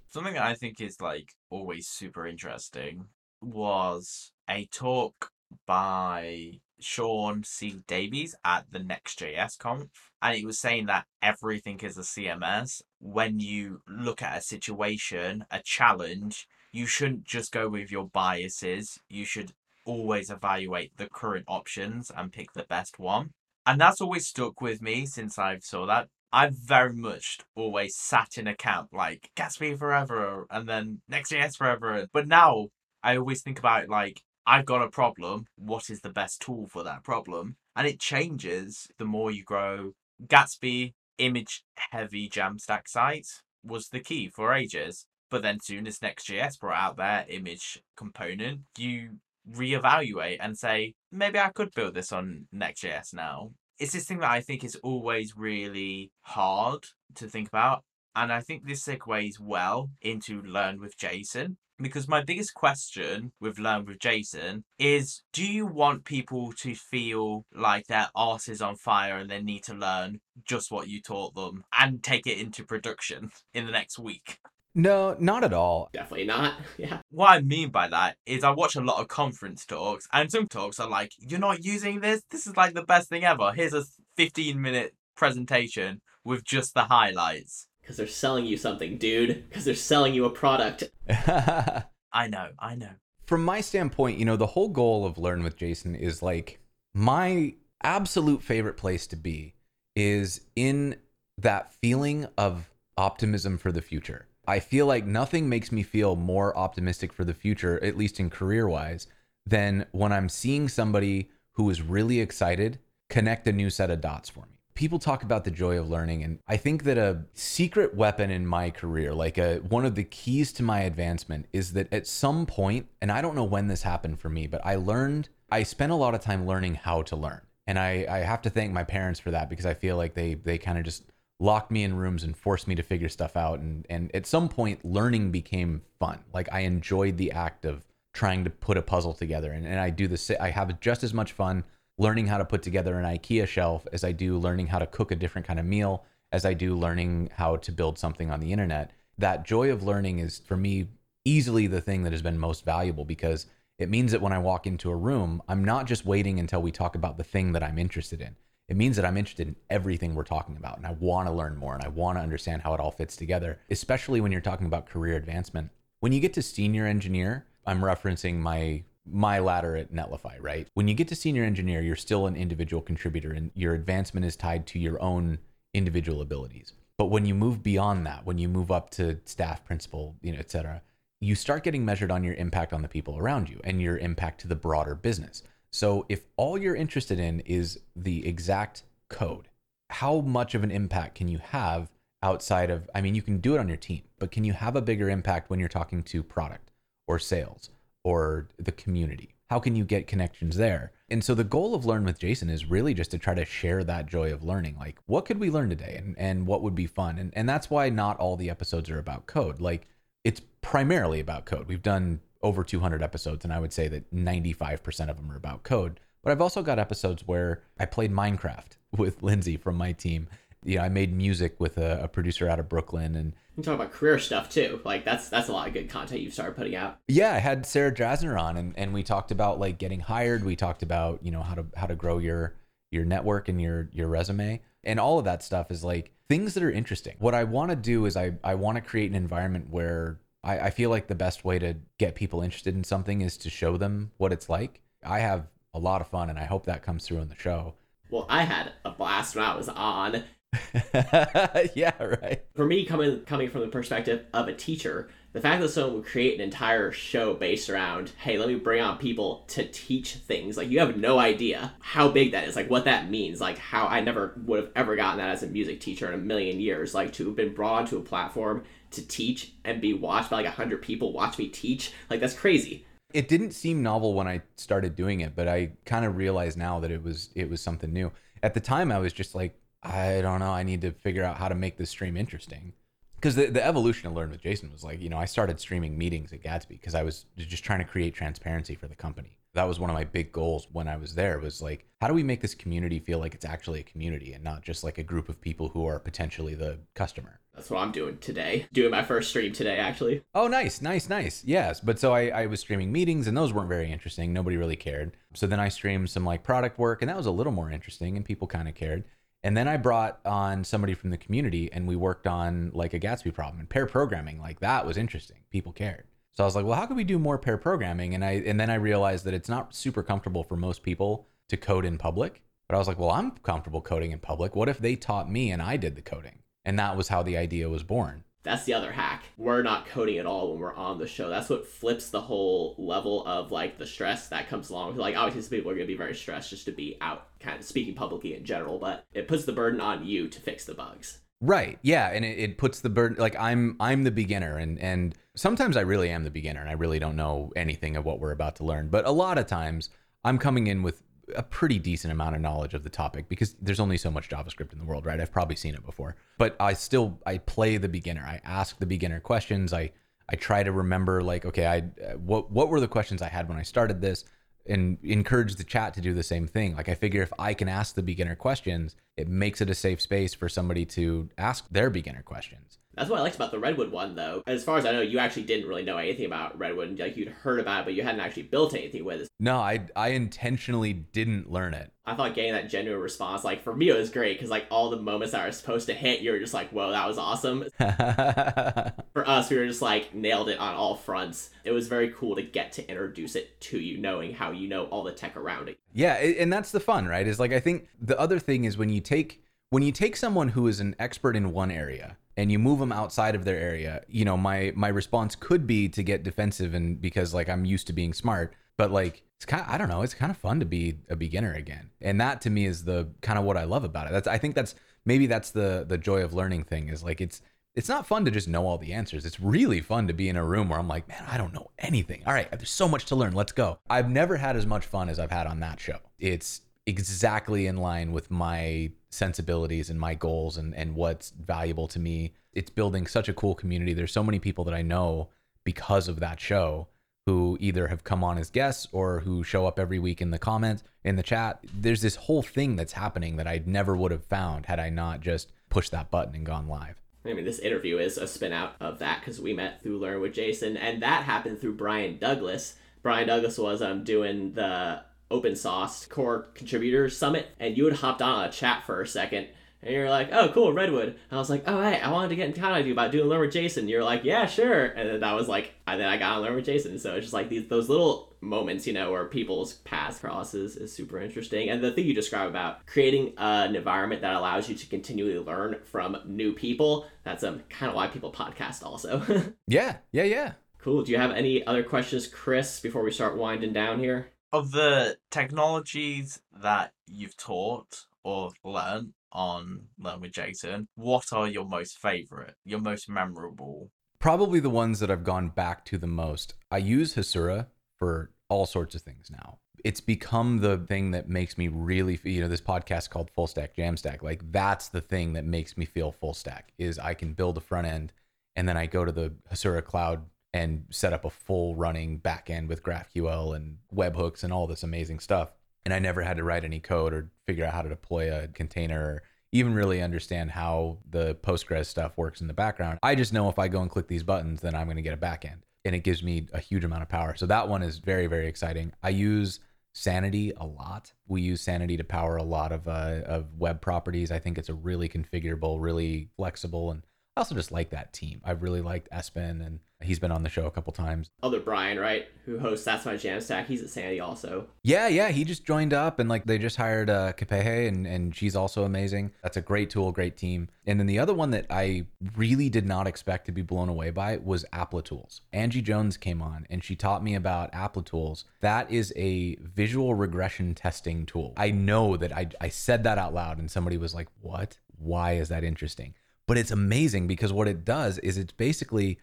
[0.09, 3.05] Something I think is like always super interesting
[3.43, 5.31] was a talk
[5.67, 7.81] by Sean C.
[7.87, 9.89] Davis at the Next.js conf,
[10.23, 12.83] and he was saying that everything is a CMS.
[13.01, 18.99] When you look at a situation, a challenge, you shouldn't just go with your biases.
[19.09, 19.53] You should
[19.85, 23.31] always evaluate the current options and pick the best one.
[23.67, 26.09] And that's always stuck with me since I've saw that.
[26.33, 32.07] I've very much always sat in a camp like Gatsby forever and then Next.js forever.
[32.13, 32.69] But now
[33.03, 35.45] I always think about like I've got a problem.
[35.57, 37.57] What is the best tool for that problem?
[37.77, 39.93] And it changes the more you grow.
[40.27, 43.27] Gatsby, image heavy Jamstack site,
[43.63, 45.05] was the key for ages.
[45.31, 49.19] But then soon as Next.js brought out their image component, you
[49.53, 53.51] reevaluate and say, maybe I could build this on Next.js now.
[53.79, 57.85] It's this thing that I think is always really hard to think about.
[58.17, 63.59] And I think this segues well into Learn with Jason because my biggest question with
[63.59, 68.77] Learn with Jason is do you want people to feel like their arse is on
[68.77, 72.65] fire and they need to learn just what you taught them and take it into
[72.65, 74.39] production in the next week?
[74.75, 75.89] No, not at all.
[75.93, 76.55] Definitely not.
[76.77, 77.01] Yeah.
[77.11, 80.47] What I mean by that is I watch a lot of conference talks and some
[80.47, 82.23] talks are like, you're not using this?
[82.31, 83.53] This is like the best thing ever.
[83.53, 83.85] Here's a
[84.17, 89.49] 15 minute presentation with just the highlights because they're selling you something, dude.
[89.49, 90.85] Because they're selling you a product.
[91.09, 92.91] I know, I know.
[93.25, 96.61] From my standpoint, you know, the whole goal of Learn with Jason is like
[96.93, 99.55] my absolute favorite place to be
[99.97, 100.97] is in
[101.39, 104.29] that feeling of optimism for the future.
[104.47, 108.29] I feel like nothing makes me feel more optimistic for the future, at least in
[108.29, 109.07] career wise,
[109.47, 114.29] than when I'm seeing somebody who is really excited connect a new set of dots
[114.29, 114.58] for me.
[114.79, 118.47] People talk about the joy of learning, and I think that a secret weapon in
[118.47, 122.47] my career, like a one of the keys to my advancement, is that at some
[122.47, 125.91] point, and I don't know when this happened for me, but I learned, I spent
[125.91, 127.41] a lot of time learning how to learn.
[127.67, 130.35] And I, I have to thank my parents for that because I feel like they
[130.35, 131.03] they kind of just
[131.41, 133.59] locked me in rooms and forced me to figure stuff out.
[133.59, 136.21] And and at some point, learning became fun.
[136.33, 139.91] Like I enjoyed the act of trying to put a puzzle together, and, and I
[139.91, 140.31] do this.
[140.31, 141.65] I have just as much fun
[141.99, 145.11] learning how to put together an IKEA shelf as I do learning how to cook
[145.11, 148.53] a different kind of meal, as I do learning how to build something on the
[148.53, 148.93] internet.
[149.19, 150.89] That joy of learning is for me
[151.25, 153.47] easily the thing that has been most valuable because
[153.79, 156.73] it means that when I walk into a room, I'm not just waiting until we
[156.73, 158.37] talk about the thing that I'm interested in.
[158.69, 161.57] It means that I'm interested in everything we're talking about and I want to learn
[161.57, 164.67] more and I want to understand how it all fits together, especially when you're talking
[164.67, 165.71] about career advancement.
[166.01, 170.69] When you get to senior engineer, I'm referencing my my ladder at Netlify, right?
[170.75, 174.37] When you get to senior engineer, you're still an individual contributor and your advancement is
[174.37, 175.39] tied to your own
[175.75, 176.73] individual abilities.
[176.97, 180.39] But when you move beyond that, when you move up to staff principal, you know,
[180.39, 180.83] et cetera,
[181.21, 184.41] you start getting measured on your impact on the people around you and your impact
[184.41, 185.43] to the broader business.
[185.71, 189.49] So if all you're interested in is the exact code,
[189.91, 191.91] how much of an impact can you have
[192.23, 194.77] outside of, I mean, you can do it on your team, but can you have
[194.77, 196.73] a bigger impact when you're talking to product
[197.07, 197.71] or sales
[198.09, 199.35] or the community?
[199.51, 200.93] How can you get connections there?
[201.11, 203.85] And so the goal of Learn with Jason is really just to try to share
[203.85, 204.77] that joy of learning.
[204.79, 207.19] Like, what could we learn today and, and what would be fun?
[207.19, 209.61] And, and that's why not all the episodes are about code.
[209.61, 209.89] Like,
[210.25, 211.69] it's primarily about code.
[211.69, 215.65] We've done over 200 episodes, and I would say that 95% of them are about
[215.65, 216.01] code.
[216.23, 220.29] But I've also got episodes where I played Minecraft with Lindsay from my team.
[220.69, 223.63] You know, I made music with a, a producer out of Brooklyn, and You can
[223.63, 224.81] talk about career stuff too.
[224.85, 226.99] Like that's that's a lot of good content you've started putting out.
[227.09, 230.45] yeah, I had Sarah Drasner on, and, and we talked about like getting hired.
[230.45, 232.55] We talked about you know how to how to grow your
[232.91, 236.63] your network and your your resume, and all of that stuff is like things that
[236.63, 237.17] are interesting.
[237.19, 240.59] What I want to do is I I want to create an environment where I,
[240.59, 243.79] I feel like the best way to get people interested in something is to show
[243.79, 244.83] them what it's like.
[245.03, 247.73] I have a lot of fun, and I hope that comes through in the show.
[248.11, 250.25] Well, I had a blast when I was on.
[251.75, 252.43] yeah, right.
[252.55, 256.07] For me, coming coming from the perspective of a teacher, the fact that someone would
[256.07, 260.57] create an entire show based around, hey, let me bring on people to teach things,
[260.57, 263.87] like you have no idea how big that is, like what that means, like how
[263.87, 266.95] I never would have ever gotten that as a music teacher in a million years,
[266.95, 270.47] like to have been brought onto a platform to teach and be watched by like
[270.47, 272.87] a hundred people watch me teach, like that's crazy.
[273.13, 276.81] It didn't seem novel when I started doing it, but I kind of realize now
[276.81, 278.13] that it was it was something new.
[278.43, 279.59] At the time, I was just like,
[279.89, 280.53] I don't know.
[280.53, 282.75] I need to figure out how to make this stream interesting.
[283.17, 285.99] Because the, the evolution I learned with Jason was like, you know, I started streaming
[285.99, 289.39] meetings at Gatsby because I was just trying to create transparency for the company.
[289.55, 292.15] That was one of my big goals when I was there was like, how do
[292.15, 295.03] we make this community feel like it's actually a community and not just like a
[295.03, 297.41] group of people who are potentially the customer?
[297.55, 298.69] That's what I'm doing today.
[298.73, 300.23] Doing my first stream today, actually.
[300.33, 301.43] Oh, nice, nice, nice.
[301.45, 301.81] Yes.
[301.81, 304.33] But so I, I was streaming meetings and those weren't very interesting.
[304.33, 305.17] Nobody really cared.
[305.35, 308.17] So then I streamed some like product work and that was a little more interesting
[308.17, 309.03] and people kind of cared.
[309.49, 313.01] And then I brought on somebody from the community and we worked on like a
[313.01, 314.39] Gatsby problem and pair programming.
[314.39, 315.39] Like that was interesting.
[315.51, 316.05] People cared.
[316.37, 318.15] So I was like, well, how can we do more pair programming?
[318.15, 321.57] And I and then I realized that it's not super comfortable for most people to
[321.57, 322.43] code in public.
[322.69, 324.55] But I was like, well, I'm comfortable coding in public.
[324.55, 326.41] What if they taught me and I did the coding?
[326.67, 328.25] And that was how the idea was born.
[328.49, 329.25] That's the other hack.
[329.37, 331.29] We're not coding at all when we're on the show.
[331.29, 334.97] That's what flips the whole level of like the stress that comes along.
[334.97, 337.65] Like obviously some people are gonna be very stressed just to be out kind of
[337.67, 341.19] speaking publicly in general, but it puts the burden on you to fix the bugs.
[341.43, 341.79] Right.
[341.83, 345.77] Yeah, and it, it puts the burden like I'm I'm the beginner and and sometimes
[345.77, 348.57] I really am the beginner and I really don't know anything of what we're about
[348.57, 348.89] to learn.
[348.89, 349.91] But a lot of times
[350.25, 351.03] I'm coming in with
[351.37, 354.73] a pretty decent amount of knowledge of the topic because there's only so much JavaScript
[354.73, 355.21] in the world, right?
[355.21, 356.17] I've probably seen it before.
[356.39, 358.23] But I still I play the beginner.
[358.23, 359.73] I ask the beginner questions.
[359.73, 359.93] I
[360.29, 361.81] I try to remember like okay, I
[362.17, 364.25] what what were the questions I had when I started this
[364.67, 366.77] and encourage the chat to do the same thing.
[366.77, 370.01] Like I figure if I can ask the beginner questions, it makes it a safe
[370.01, 372.79] space for somebody to ask their beginner questions.
[372.99, 374.43] That's what I liked about the Redwood one, though.
[374.47, 376.99] As far as I know, you actually didn't really know anything about Redwood.
[376.99, 379.29] Like you'd heard about it, but you hadn't actually built anything with it.
[379.39, 381.93] No, I I intentionally didn't learn it.
[382.05, 384.91] I thought getting that genuine response, like for me, it was great because like all
[384.91, 387.67] the moments that were supposed to hit, you were just like, "Whoa, that was awesome."
[389.13, 391.51] For us, we were just like nailed it on all fronts.
[391.65, 394.85] It was very cool to get to introduce it to you, knowing how you know
[394.87, 395.79] all the tech around it.
[395.93, 397.27] yeah, and that's the fun, right?
[397.27, 400.49] Is like I think the other thing is when you take when you take someone
[400.49, 404.01] who is an expert in one area and you move them outside of their area,
[404.09, 407.89] you know, my my response could be to get defensive and because like I'm used
[407.89, 410.61] to being smart, but like it's kind of, I don't know, it's kind of fun
[410.61, 411.91] to be a beginner again.
[412.01, 414.13] And that to me is the kind of what I love about it.
[414.13, 417.43] That's I think that's maybe that's the the joy of learning thing is like it's
[417.75, 419.27] it's not fun to just know all the answers.
[419.27, 421.71] It's really fun to be in a room where I'm like, man, I don't know
[421.81, 422.23] anything.
[422.25, 423.35] All right, there's so much to learn.
[423.35, 423.81] Let's go.
[423.91, 425.99] I've never had as much fun as I've had on that show.
[426.21, 431.99] It's exactly in line with my sensibilities and my goals and, and what's valuable to
[431.99, 432.33] me.
[432.53, 433.95] It's building such a cool community.
[433.95, 435.29] There's so many people that I know
[435.65, 436.89] because of that show
[437.27, 440.39] who either have come on as guests or who show up every week in the
[440.39, 441.61] comments, in the chat.
[441.75, 445.21] There's this whole thing that's happening that I never would have found had I not
[445.21, 446.97] just pushed that button and gone live.
[447.27, 450.23] I mean, this interview is a spin out of that because we met through Learn
[450.23, 452.77] with Jason, and that happened through Brian Douglas.
[453.03, 458.23] Brian Douglas was um, doing the open source core contributors summit and you had hopped
[458.23, 459.49] on a chat for a second
[459.83, 461.09] and you're like, oh, cool, Redwood.
[461.09, 463.13] And I was like, oh, hey, I wanted to get in contact with you about
[463.13, 463.89] doing Learn with Jason.
[463.89, 464.87] You're like, yeah, sure.
[464.87, 466.99] And then that was like, and then I got on Learn with Jason.
[466.99, 470.93] So it's just like these those little moments, you know, where people's paths crosses is
[470.93, 471.71] super interesting.
[471.71, 475.77] And the thing you describe about creating an environment that allows you to continually learn
[475.85, 479.23] from new people, that's um, kind of why people podcast also.
[479.69, 480.53] yeah, yeah, yeah.
[480.79, 481.03] Cool.
[481.03, 484.31] Do you have any other questions, Chris, before we start winding down here?
[484.53, 491.67] Of the technologies that you've taught or learned on Learn with Jason, what are your
[491.67, 493.91] most favorite, your most memorable?
[494.21, 496.55] Probably the ones that I've gone back to the most.
[496.71, 497.67] I use Hasura
[497.99, 499.59] for all sorts of things now.
[499.85, 503.77] It's become the thing that makes me really, you know, this podcast called Full Stack
[503.77, 504.23] Jamstack.
[504.23, 507.61] Like that's the thing that makes me feel full stack is I can build a
[507.61, 508.13] front end
[508.57, 512.69] and then I go to the Hasura cloud and set up a full running backend
[512.69, 515.53] with GraphQL and webhooks and all this amazing stuff.
[515.85, 518.49] And I never had to write any code or figure out how to deploy a
[518.49, 522.99] container or even really understand how the Postgres stuff works in the background.
[523.03, 525.15] I just know if I go and click these buttons, then I'm going to get
[525.15, 525.61] a backend.
[525.85, 527.35] And it gives me a huge amount of power.
[527.37, 528.93] So that one is very, very exciting.
[529.03, 529.61] I use
[529.95, 531.13] Sanity a lot.
[531.27, 534.31] We use Sanity to power a lot of uh, of web properties.
[534.31, 537.03] I think it's a really configurable, really flexible, and
[537.39, 538.41] I also just like that team.
[538.45, 541.29] I've really liked Espen and He's been on the show a couple times.
[541.43, 543.67] Other Brian, right, who hosts That's My Jamstack.
[543.67, 544.69] He's at Sanity also.
[544.85, 545.31] Yeah, yeah.
[545.31, 548.85] He just joined up and like they just hired uh, Kapehe and and she's also
[548.85, 549.33] amazing.
[549.43, 550.69] That's a great tool, great team.
[550.87, 554.11] And then the other one that I really did not expect to be blown away
[554.11, 555.41] by was Applitools.
[555.53, 558.45] Angie Jones came on and she taught me about Applitools.
[558.61, 561.55] That is a visual regression testing tool.
[561.57, 564.79] I know that I I said that out loud and somebody was like, "What?
[564.97, 566.15] Why is that interesting?"
[566.49, 569.19] But it's amazing because what it does is it's basically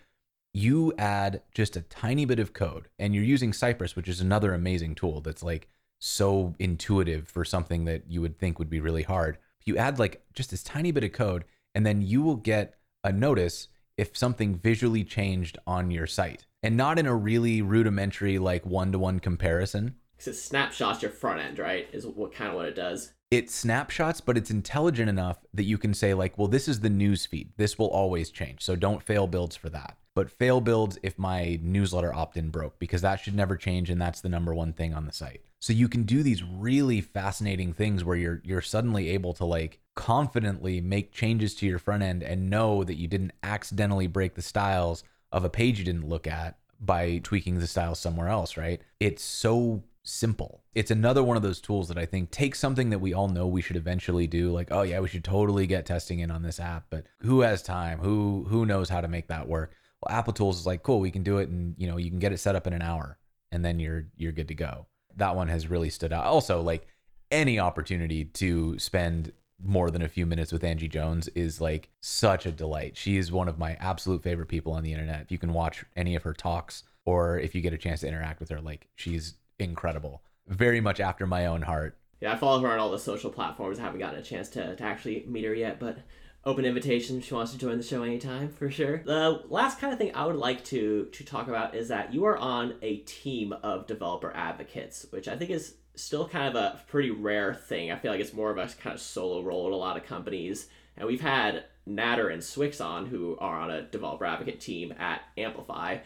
[0.54, 4.54] you add just a tiny bit of code and you're using Cypress, which is another
[4.54, 5.68] amazing tool that's like
[6.00, 9.40] so intuitive for something that you would think would be really hard.
[9.66, 13.12] You add like just this tiny bit of code and then you will get a
[13.12, 18.66] notice if something visually changed on your site and not in a really rudimentary like
[18.66, 19.96] one-to-one comparison.
[20.28, 21.88] It snapshots your front end, right?
[21.92, 23.14] Is what kind of what it does.
[23.32, 26.90] It snapshots, but it's intelligent enough that you can say like, well, this is the
[26.90, 27.52] news feed.
[27.58, 28.62] This will always change.
[28.62, 32.80] So don't fail builds for that but fail builds if my newsletter opt in broke
[32.80, 35.42] because that should never change and that's the number one thing on the site.
[35.60, 39.80] So you can do these really fascinating things where you're you're suddenly able to like
[39.96, 44.42] confidently make changes to your front end and know that you didn't accidentally break the
[44.42, 48.82] styles of a page you didn't look at by tweaking the styles somewhere else, right?
[49.00, 50.64] It's so simple.
[50.74, 53.48] It's another one of those tools that I think takes something that we all know
[53.48, 56.60] we should eventually do like oh yeah, we should totally get testing in on this
[56.60, 58.00] app, but who has time?
[58.00, 59.74] Who who knows how to make that work?
[60.02, 62.32] Well, Applitools is like, cool, we can do it, and you know, you can get
[62.32, 63.18] it set up in an hour,
[63.52, 64.86] and then you're you're good to go.
[65.18, 66.26] That one has really stood out.
[66.26, 66.88] Also, like
[67.32, 69.32] any opportunity to spend
[69.64, 72.98] more than a few minutes with Angie Jones is like such a delight.
[72.98, 75.22] She is one of my absolute favorite people on the internet.
[75.22, 78.08] If you can watch any of her talks or if you get a chance to
[78.08, 80.22] interact with her, like she's incredible.
[80.48, 81.98] Very much after my own heart.
[82.22, 83.80] Yeah, I follow her on all the social platforms.
[83.80, 86.00] I haven't gotten a chance to, to actually meet her yet, but
[86.46, 89.98] open invitation she wants to join the show anytime for sure the last kind of
[89.98, 93.52] thing i would like to to talk about is that you are on a team
[93.64, 97.96] of developer advocates which i think is still kind of a pretty rare thing i
[97.96, 100.68] feel like it's more of a kind of solo role at a lot of companies
[100.98, 105.22] and we've had Nader and swyx on who are on a developer advocate team at
[105.38, 105.98] amplify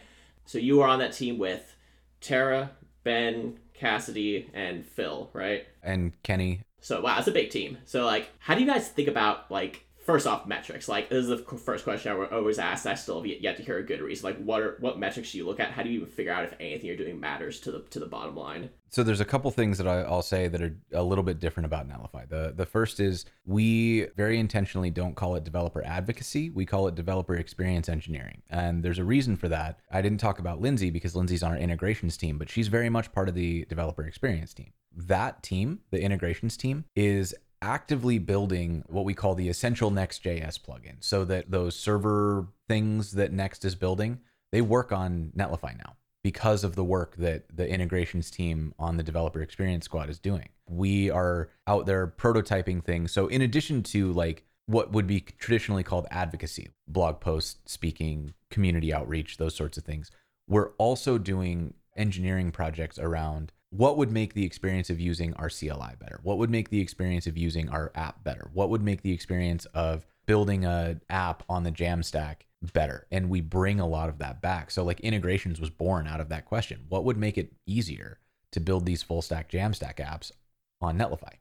[0.46, 1.74] so you are on that team with
[2.20, 2.70] tara
[3.04, 5.66] ben cassidy and phil right?
[5.82, 6.62] And kenny.
[6.80, 7.78] So wow it's a big team.
[7.84, 10.88] So like how do you guys think about like first off, metrics.
[10.88, 12.86] Like this is the first question I always ask.
[12.86, 14.24] I still have yet to hear a good reason.
[14.24, 15.70] Like what are what metrics do you look at?
[15.70, 18.06] How do you even figure out if anything you're doing matters to the to the
[18.06, 18.70] bottom line?
[18.88, 21.66] So there's a couple things that I, will say that are a little bit different
[21.66, 22.28] about Netlify.
[22.28, 26.50] The the first is we very intentionally don't call it developer advocacy.
[26.50, 29.78] We call it developer experience engineering, and there's a reason for that.
[29.90, 33.12] I didn't talk about Lindsay because Lindsay's on our integrations team, but she's very much
[33.12, 34.72] part of the developer experience team.
[34.92, 40.96] That team, the integrations team, is actively building what we call the essential Next.js plugin
[41.00, 44.20] so that those server things that Next is building,
[44.52, 49.02] they work on Netlify now because of the work that the integrations team on the
[49.02, 50.48] developer experience squad is doing.
[50.68, 53.12] We are out there prototyping things.
[53.12, 58.92] So in addition to like what would be traditionally called advocacy, blog posts, speaking, community
[58.92, 60.10] outreach, those sorts of things,
[60.46, 65.94] we're also doing engineering projects around what would make the experience of using our CLI
[65.98, 66.20] better?
[66.22, 68.50] What would make the experience of using our app better?
[68.52, 72.42] What would make the experience of building a app on the Jamstack
[72.72, 73.06] better?
[73.12, 74.72] And we bring a lot of that back.
[74.72, 76.84] So like integrations was born out of that question.
[76.88, 78.18] What would make it easier
[78.50, 80.32] to build these full stack Jamstack apps
[80.80, 81.34] on Netlify?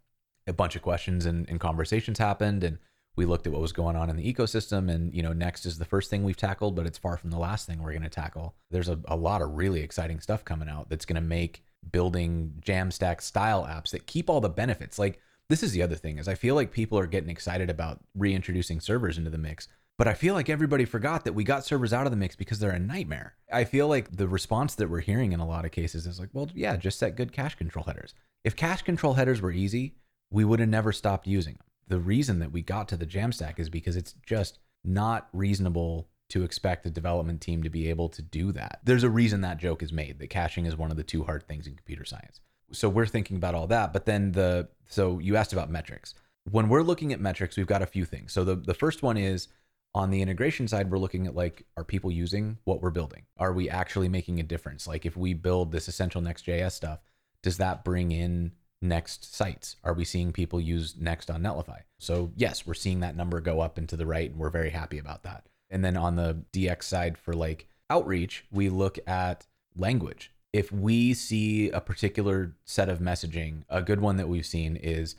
[0.46, 2.78] A bunch of questions and, and conversations happened and
[3.16, 5.78] we looked at what was going on in the ecosystem and you know next is
[5.78, 8.10] the first thing we've tackled but it's far from the last thing we're going to
[8.10, 11.62] tackle there's a, a lot of really exciting stuff coming out that's going to make
[11.92, 15.00] building Jamstack style apps that keep all the benefits.
[15.00, 15.20] Like
[15.50, 18.80] this is the other thing is I feel like people are getting excited about reintroducing
[18.80, 19.68] servers into the mix.
[19.98, 22.60] But I feel like everybody forgot that we got servers out of the mix because
[22.60, 23.36] they're a nightmare.
[23.52, 26.30] I feel like the response that we're hearing in a lot of cases is like,
[26.32, 28.14] well, yeah, just set good cache control headers.
[28.46, 29.96] If cache control headers were easy,
[30.32, 31.66] we would have never stopped using them.
[31.90, 36.44] The reason that we got to the Jamstack is because it's just not reasonable to
[36.44, 38.80] expect a development team to be able to do that.
[38.84, 41.48] There's a reason that joke is made that caching is one of the two hard
[41.48, 42.40] things in computer science.
[42.72, 46.14] So we're thinking about all that, but then the so you asked about metrics.
[46.50, 48.32] When we're looking at metrics, we've got a few things.
[48.32, 49.48] So the the first one is
[49.96, 53.24] on the integration side, we're looking at like, are people using what we're building?
[53.38, 54.88] Are we actually making a difference?
[54.88, 57.00] Like if we build this essential Next.js stuff,
[57.42, 58.52] does that bring in
[58.82, 59.76] Next sites?
[59.84, 61.80] Are we seeing people use Next on Netlify?
[61.98, 64.70] So yes, we're seeing that number go up and to the right, and we're very
[64.70, 65.46] happy about that.
[65.70, 69.46] And then on the DX side for like outreach, we look at
[69.76, 70.32] language.
[70.52, 75.16] If we see a particular set of messaging, a good one that we've seen is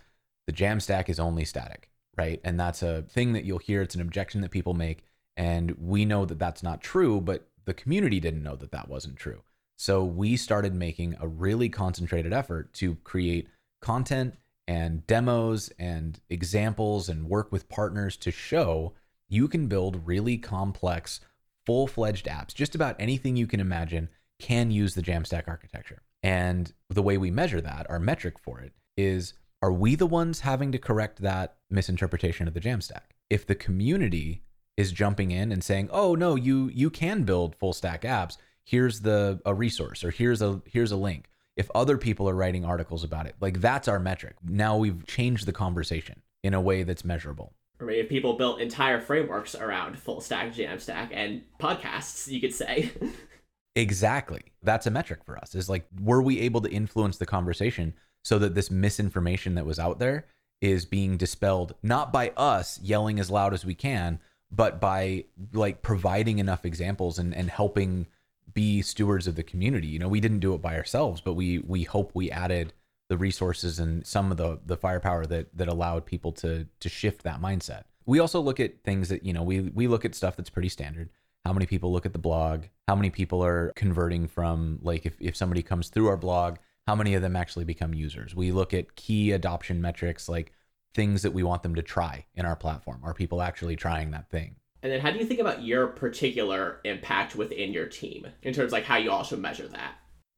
[0.47, 2.41] the Jamstack is only static, right?
[2.43, 3.83] And that's a thing that you'll hear.
[3.83, 5.05] It's an objection that people make.
[5.37, 9.17] And we know that that's not true, but the community didn't know that that wasn't
[9.17, 9.43] true.
[9.79, 13.49] So we started making a really concentrated effort to create
[13.81, 14.35] content
[14.67, 18.93] and demos and examples and work with partners to show
[19.31, 21.21] you can build really complex,
[21.65, 22.53] full fledged apps.
[22.53, 26.03] Just about anything you can imagine can use the Jamstack architecture.
[26.23, 30.41] And the way we measure that, our metric for it, is are we the ones
[30.41, 33.13] having to correct that misinterpretation of the Jamstack?
[33.31, 34.43] If the community
[34.77, 38.37] is jumping in and saying, "Oh no, you you can build full stack apps.
[38.65, 42.65] Here's the a resource or here's a here's a link." If other people are writing
[42.65, 44.37] articles about it, like that's our metric.
[44.43, 49.01] Now we've changed the conversation in a way that's measurable or maybe people built entire
[49.01, 52.91] frameworks around full stack, Jamstack, and podcasts, you could say.
[53.75, 54.43] exactly.
[54.63, 55.55] That's a metric for us.
[55.55, 59.79] Is like, were we able to influence the conversation so that this misinformation that was
[59.79, 60.27] out there
[60.61, 64.21] is being dispelled not by us yelling as loud as we can,
[64.51, 68.07] but by like providing enough examples and, and helping
[68.53, 69.87] be stewards of the community.
[69.87, 72.73] You know, we didn't do it by ourselves, but we we hope we added
[73.11, 77.25] the resources and some of the the firepower that that allowed people to to shift
[77.25, 77.83] that mindset.
[78.07, 80.69] We also look at things that, you know, we we look at stuff that's pretty
[80.69, 81.11] standard.
[81.45, 82.65] How many people look at the blog?
[82.87, 86.95] How many people are converting from like if, if somebody comes through our blog, how
[86.95, 88.35] many of them actually become users?
[88.35, 90.53] We look at key adoption metrics like
[90.95, 93.01] things that we want them to try in our platform.
[93.03, 94.55] Are people actually trying that thing?
[94.85, 98.69] And then how do you think about your particular impact within your team in terms
[98.69, 99.95] of like how you also measure that?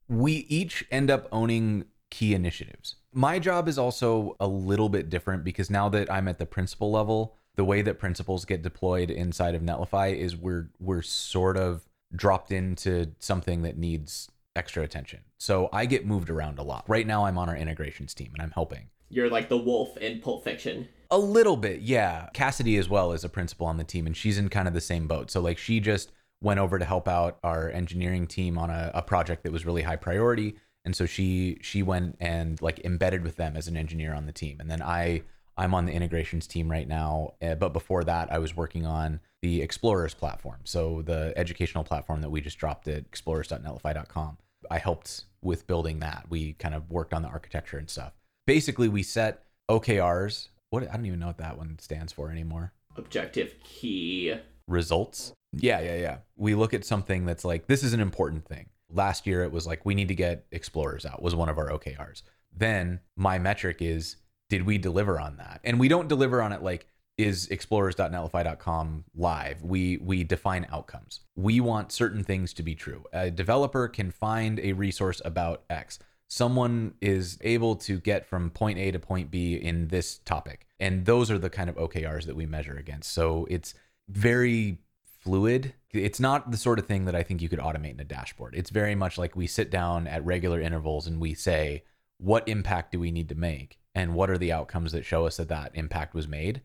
[0.08, 2.96] We each end up owning key initiatives.
[3.14, 6.90] My job is also a little bit different because now that I'm at the principal
[6.92, 11.88] level, the way that principals get deployed inside of Netlify is we're we're sort of
[12.14, 15.20] dropped into something that needs extra attention.
[15.38, 16.84] So I get moved around a lot.
[16.86, 18.90] Right now I'm on our integrations team and I'm helping.
[19.08, 20.88] You're like the wolf in Pulp Fiction.
[21.10, 22.28] A little bit, yeah.
[22.34, 24.82] Cassidy as well is a principal on the team and she's in kind of the
[24.82, 25.30] same boat.
[25.30, 29.00] So like she just went over to help out our engineering team on a, a
[29.00, 33.36] project that was really high priority and so she she went and like embedded with
[33.36, 34.58] them as an engineer on the team.
[34.60, 35.22] And then i
[35.56, 39.20] i'm on the integrations team right now uh, but before that i was working on
[39.42, 40.60] the explorers platform.
[40.64, 44.38] So the educational platform that we just dropped at explorers.netlify.com
[44.70, 46.26] i helped with building that.
[46.28, 48.12] We kind of worked on the architecture and stuff.
[48.46, 52.72] Basically we set okrs what i don't even know what that one stands for anymore.
[52.96, 54.34] Objective key.
[54.68, 55.32] Results.
[55.52, 56.16] Yeah, yeah, yeah.
[56.36, 58.68] We look at something that's like, this is an important thing.
[58.92, 61.70] Last year, it was like, we need to get Explorers out, was one of our
[61.70, 62.22] OKRs.
[62.56, 64.16] Then my metric is,
[64.48, 65.60] did we deliver on that?
[65.64, 66.86] And we don't deliver on it like,
[67.18, 69.62] is explorers.netlify.com live?
[69.62, 71.20] We we define outcomes.
[71.36, 73.04] We want certain things to be true.
[73.12, 75.98] A developer can find a resource about x.
[76.28, 80.66] Someone is able to get from point a to point b in this topic.
[80.80, 83.12] And those are the kind of okrs that we measure against.
[83.12, 83.74] So it's
[84.08, 84.78] very
[85.22, 85.74] fluid.
[85.90, 88.54] It's not the sort of thing that i think you could automate in a dashboard.
[88.56, 91.84] It's very much like we sit down at regular intervals and we say
[92.18, 93.78] what impact do we need to make?
[93.94, 96.62] And what are the outcomes that show us that that impact was made?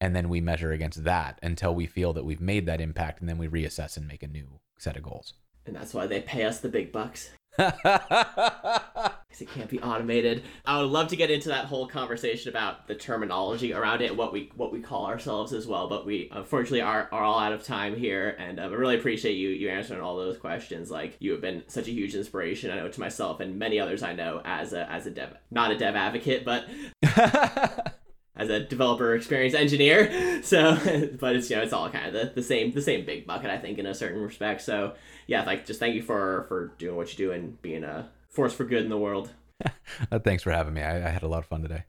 [0.00, 3.28] And then we measure against that until we feel that we've made that impact and
[3.28, 5.34] then we reassess and make a new set of goals.
[5.66, 7.30] And that's why they pay us the big bucks
[9.38, 12.86] because it can't be automated i would love to get into that whole conversation about
[12.86, 16.80] the terminology around it what we what we call ourselves as well but we unfortunately
[16.80, 20.00] are, are all out of time here and um, i really appreciate you you answering
[20.00, 23.40] all those questions like you have been such a huge inspiration i know to myself
[23.40, 26.66] and many others i know as a as a dev not a dev advocate but
[28.36, 30.40] as a developer experience engineer.
[30.44, 30.76] So,
[31.18, 33.50] but it's you know it's all kind of the, the same the same big bucket
[33.50, 34.62] I think in a certain respect.
[34.62, 34.94] So
[35.26, 38.08] yeah, like just thank you for for doing what you do and being a
[38.38, 39.30] force for good in the world.
[40.12, 40.80] Uh, thanks for having me.
[40.80, 41.84] I, I had a lot of fun today.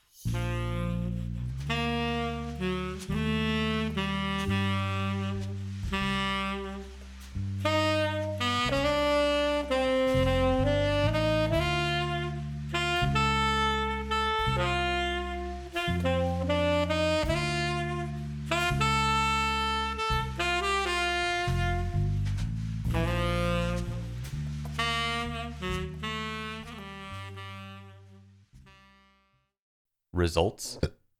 [30.29, 30.79] Results